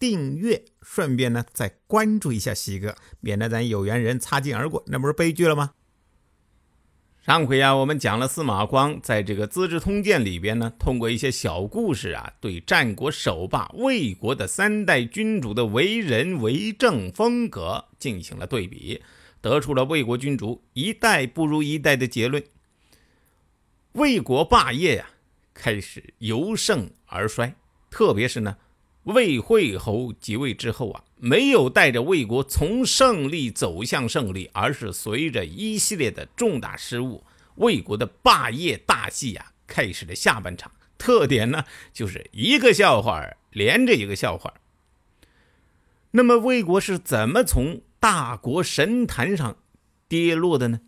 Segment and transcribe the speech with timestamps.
[0.00, 5.74] 订阅，顺便呢再关注一下西哥，免得咱有缘人擦肩而过，那不是悲剧了吗？
[7.20, 19.02] 上回啊，我们讲了司马光在这个《资治通鉴》里边呢，通过一些小故事啊，对战国首霸魏国的三代君主的为人为政风格进行了对比，
[19.42, 22.42] 得出了魏国君主一代不如一代的结论。
[23.92, 25.10] 魏国霸业呀，
[25.52, 27.54] 开始由盛而衰，
[27.90, 28.56] 特别是呢。
[29.04, 37.24] 魏惠侯即位之后啊，没有带着魏国从胜利走向胜利，而是随着一系列的重大失误，
[37.56, 40.70] 魏国的霸业大戏啊开始了下半场。
[40.98, 44.52] 特点呢，就是一个笑话连着一个笑话。
[46.10, 49.56] 那么魏国是怎么从大国神坛上
[50.08, 50.80] 跌落的呢？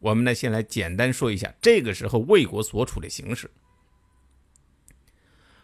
[0.00, 3.50] 我们呢，先来简单说一下这个时候魏国所处的形势。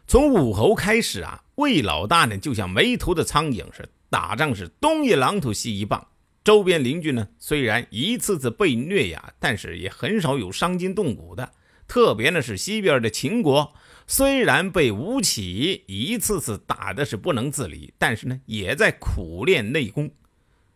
[0.06, 6.08] 从武侯开始啊，魏老大呢就像没头的苍蝇，是打仗是东一榔头西一棒。
[6.42, 11.52] 周边邻居呢虽然一次次被虐呀，但是也很少有伤筋动骨的。
[11.86, 13.74] 特别呢是西边的秦国，
[14.06, 20.10] 虽然被吴起一次次打的是不能自理，但是呢也在苦练内功。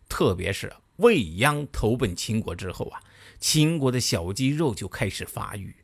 [0.08, 3.00] 特别是未央投奔秦国之后啊，
[3.40, 5.74] 秦国的小肌肉就开始发育。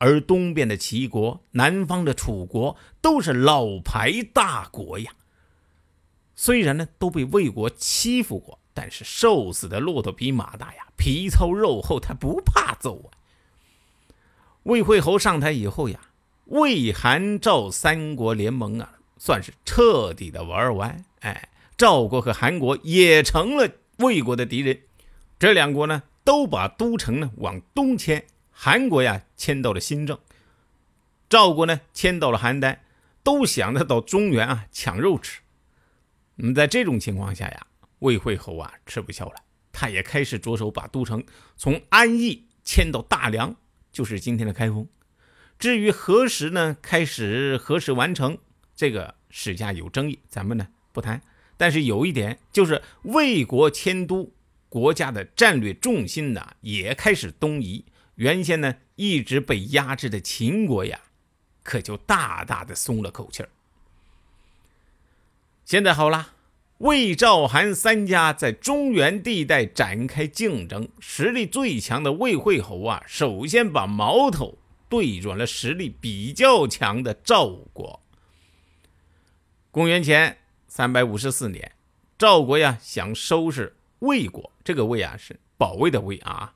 [0.00, 5.12] 而东边的齐国，南方的楚国，都是老牌大国呀。
[6.34, 13.12] 虽然呢都被魏国欺负过，但是瘦死的骆驼比马大呀，皮糙肉厚，他不怕揍啊。
[14.62, 16.00] 魏惠侯上台以后呀，
[16.46, 21.04] 魏韩赵三国联盟啊，算是彻底的玩完。
[21.20, 23.68] 哎，赵国和韩国也成了
[23.98, 24.80] 魏国的敌人，
[25.38, 28.24] 这两国呢，都把都城呢往东迁。
[28.62, 30.18] 韩国呀迁到了新郑，
[31.30, 32.76] 赵国呢迁到了邯郸，
[33.22, 35.40] 都想着到中原啊抢肉吃。
[36.34, 37.66] 那么在这种情况下呀，
[38.00, 39.36] 魏惠侯啊吃不消了，
[39.72, 41.24] 他也开始着手把都城
[41.56, 43.56] 从安邑迁到大梁，
[43.90, 44.86] 就是今天的开封。
[45.58, 48.36] 至于何时呢开始，何时完成，
[48.76, 51.22] 这个史家有争议，咱们呢不谈。
[51.56, 54.34] 但是有一点就是，魏国迁都，
[54.68, 57.86] 国家的战略重心呢也开始东移。
[58.20, 61.00] 原先呢一直被压制的秦国呀，
[61.62, 63.48] 可就大大的松了口气儿。
[65.64, 66.34] 现在好了，
[66.78, 74.58] 魏、赵、韩三家在中原地带展开竞争，实力最强的魏惠侯啊，首先把矛头
[74.90, 78.02] 对准了实力比较强的赵国。
[79.70, 80.36] 公元前
[80.68, 81.72] 三百五十四年，
[82.18, 86.52] 赵国呀想收拾魏国，这个魏啊是保卫的魏啊。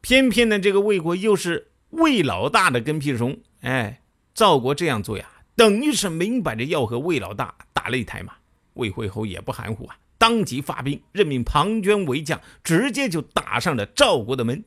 [0.00, 4.02] 偏偏呢，这个魏国又是魏老大的跟屁虫，哎，
[4.34, 8.34] 赵国这样做呀，等于是明摆着要和魏老大打擂台嘛。
[8.74, 14.64] 魏惠侯也不含糊啊，当即发兵，任命庞涓为将，直接就打上了赵国的门。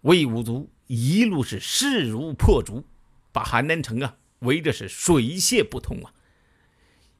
[0.00, 2.84] 魏武卒一路是势如破竹，
[3.30, 6.12] 把邯郸城啊围的是水泄不通啊。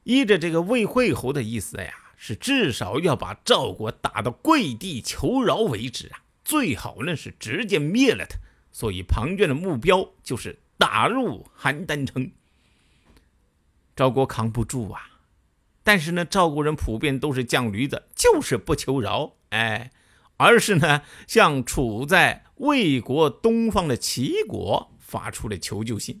[0.03, 6.23] 依着这个魏惠侯的意思呀，是至少要把赵国打到跪地求饶为止啊。
[6.49, 8.39] 最好呢是直接灭了他，
[8.71, 12.31] 所以庞涓的目标就是打入邯郸城。
[13.95, 15.19] 赵国扛不住啊，
[15.83, 19.91] 但是呢，赵国人普遍都是犟驴子，就是不求饶，哎，
[20.37, 26.19] 而是呢向处在魏国东方的齐国发出了求救信。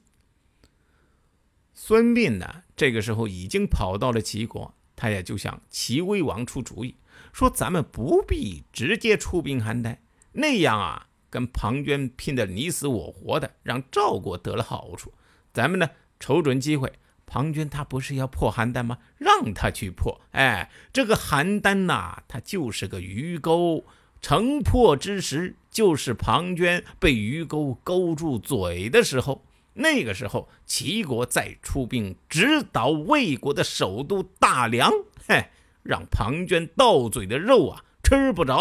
[1.73, 6.95] 孙膑呢，这个时候已经跑到了齐国，他也就向齐威王出主意，
[7.33, 9.97] 说咱们不必直接出兵邯郸。
[10.33, 15.13] 那样啊，跟庞涓拼得你死我活的，让赵国得了好处。
[15.51, 15.89] 咱们呢，
[16.19, 16.93] 瞅准机会，
[17.25, 18.97] 庞涓他不是要破邯郸吗？
[19.17, 20.21] 让他去破。
[20.31, 23.83] 哎，这个邯郸呐，它就是个鱼钩，
[24.21, 29.43] 城破之时，就是庞涓被鱼钩勾住嘴的时候。
[29.73, 34.91] 那个时候，齐国再出兵直捣魏国的首都大梁，
[35.27, 35.45] 嘿，
[35.83, 38.55] 让庞涓到嘴的肉啊吃不着。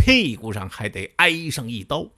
[0.00, 2.08] 屁股上还得挨上一刀。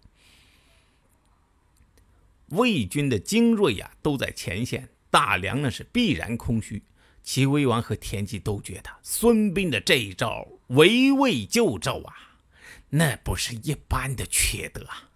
[2.51, 6.83] 魏军的精锐呀，都在前线，大梁呢是必然空虚。
[7.23, 12.39] 齐威王和田忌都觉得孙膑的这一招围魏救赵啊，
[12.91, 15.11] 那不是一般的缺德啊！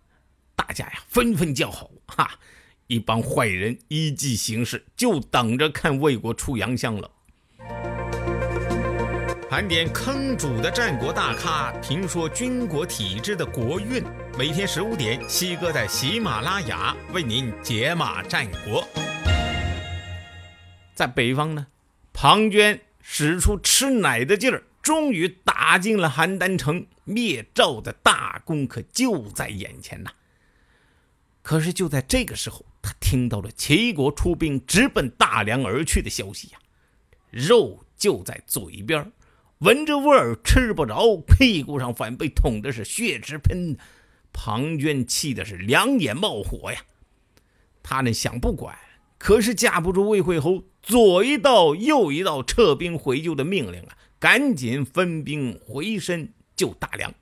[0.54, 2.38] 大家呀纷纷叫好，哈！
[2.86, 7.10] 一帮坏人依计行事，就等着看魏国出洋相了。
[9.48, 14.02] 盘点坑主的战国大咖，评说军国体制的国运。
[14.36, 18.84] 每天十五点，西哥在喜马拉雅为您解码战国。
[20.96, 21.68] 在北方呢，
[22.12, 30.10] 庞涓使出吃奶的劲儿，终于打进了邯郸城，灭赵的大功可就在眼前呐。
[31.42, 36.58] 可是就在这个时候，他听到了齐国出兵直奔大梁而去的消息呀，
[37.30, 39.12] 肉就在嘴边儿，
[39.58, 43.76] 闻着味儿吃不着，屁股上反被捅的是血直喷。
[44.38, 46.82] 庞涓气的是两眼冒火呀，
[47.82, 48.76] 他呢想不管，
[49.16, 57.14] 可是架不住魏惠侯左一道右一道撤兵回救的命令啊，赶紧分兵回身救大梁。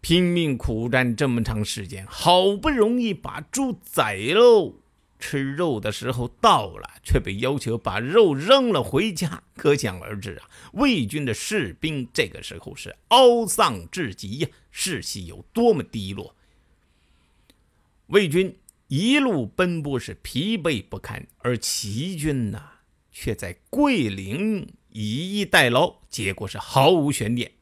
[0.00, 4.81] 拼命苦战这么长时间，好不容易把猪宰喽，
[5.22, 9.44] 吃肉的时候到了，却被要求把肉扔了回家。
[9.54, 16.34] 可想而知啊，魏军的士兵这个时候是懊丧至极呀，士气有多么低落。
[18.08, 18.58] 魏军
[18.88, 22.60] 一路奔波是疲惫不堪，而齐军呢，
[23.12, 27.52] 却在桂林以逸待劳，结果是毫无悬念，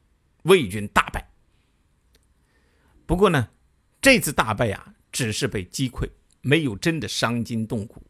[0.43, 1.29] 魏军大败。
[3.05, 3.49] 不过呢，
[4.01, 6.09] 这次大败呀，只是被击溃，
[6.41, 8.03] 没有真的伤筋动骨。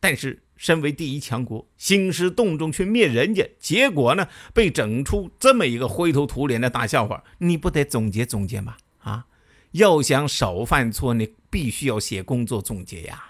[0.00, 8.76] 但是，身为第一强国，兴师动众去灭人家，结果呢，被整出这么一个灰头土脸的大笑话，你不得总结总结吗？
[8.98, 9.26] 啊，
[9.72, 13.24] 要想少犯错，你必须要写工作总结呀。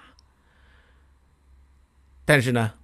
[2.25, 2.75] 但是呢。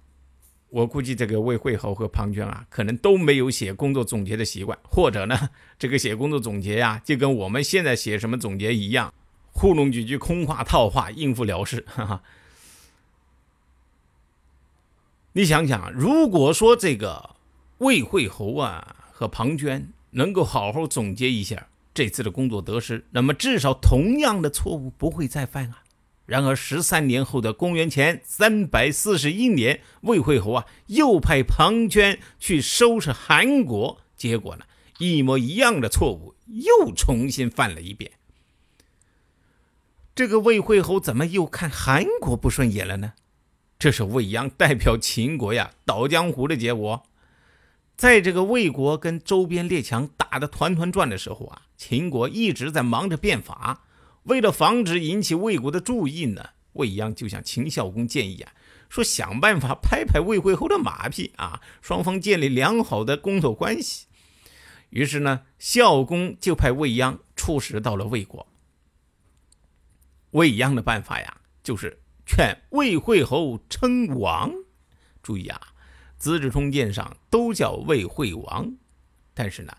[0.69, 5.49] 我估计这个魏惠侯和庞涓啊，可能都没有写工作总结的习惯，或者呢，
[5.79, 9.13] 这个写工作总结呀，就跟我们现在写什么总结一样，
[9.55, 11.83] 糊弄几句空话套话应付了事。
[11.89, 12.21] 哈哈。
[15.33, 17.35] 你想想，如果说这个
[17.79, 25.81] 魏惠侯啊和庞涓能够好好总结一下这次的工作得失，那么至少同样的错误不会再犯啊。
[26.25, 34.65] 然而，十三年后的公元前三百四十一年，魏惠侯啊又派庞涓去收拾韩国，结果呢，
[34.99, 38.11] 一模一样的错误又重新犯了一遍。
[40.15, 43.11] 这个魏惠侯怎么又看韩国不顺眼了呢？
[43.77, 47.03] 这是魏鞅代表秦国呀倒江湖的结果。
[47.97, 53.83] 在这个魏国跟周边列强打得团团转的时候啊，秦国一直在忙着变法。
[54.23, 58.53] 为了防止引起魏国的注意呢，魏鞅就向秦孝公建议啊，
[58.87, 64.05] 说想办法拍拍魏惠侯的马屁啊，双方建立良好的工作关系。
[64.91, 68.47] 于是呢，孝公就派魏鞅出使到了魏国。
[70.35, 74.51] 魏鞅的办法呀，就是劝魏惠侯称王。
[75.23, 75.59] 注意啊，
[76.17, 78.75] 《资治通鉴》上都叫魏惠王，
[79.33, 79.75] 但是呢。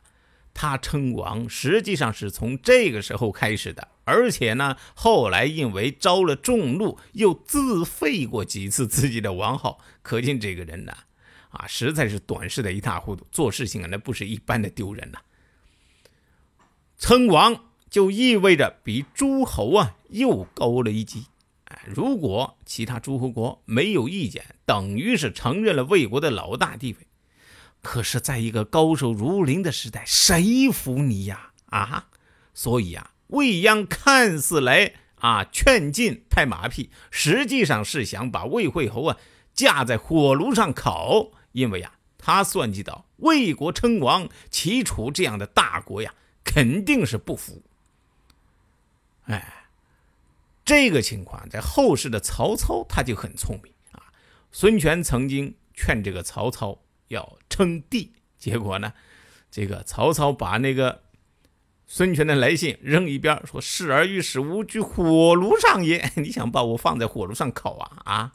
[0.59, 10.97] 他称王，实际上是从这个时候开始的，而且呢，后来因为招了众怒，又自废过几次自己的王号，可见这个人呢，
[11.51, 15.19] 啊，实在是短视的一塌糊涂，做事情啊，那不是一般的丢人呐。
[16.97, 21.27] 称王就意味着比诸侯啊又高了一级，
[21.65, 27.07] 哎，如果其他诸侯国没有意见，等于是承认了魏国的老大地位。
[27.83, 31.53] 可是，在一个高手如林的时代，谁服你呀？
[31.67, 32.09] 啊！
[32.53, 39.17] 所以啊，魏央看似来啊劝进拍马屁，实际上是想把魏惠侯啊
[39.55, 41.31] 架在火炉上烤。
[41.53, 46.13] 因为啊，他算计到魏国称王，齐楚这样的大国呀，
[46.43, 47.63] 肯定是不服。
[49.27, 49.69] 哎，
[50.65, 54.03] 这个情况在后世的曹操他就很聪明啊。
[54.51, 56.81] 孙权曾经劝这个曹操。
[57.09, 58.93] 要称帝，结果呢？
[59.49, 61.03] 这个曹操把那个
[61.87, 66.11] 孙权的来信扔一边，说：“视而欲使吾居火炉上也。
[66.19, 68.03] 你想把我放在火炉上烤啊？
[68.05, 68.33] 啊！”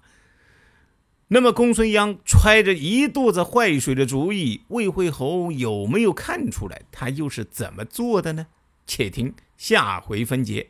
[1.28, 6.84] 那么公孙鞅揣着一肚子坏水的主意，魏惠侯有没有看出来？
[6.94, 8.48] 他又是怎么做的呢？
[8.88, 10.70] 且听下回分解。